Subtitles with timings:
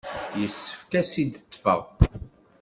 [0.39, 1.81] Yessefk ad t-id-ṭṭfeɣ.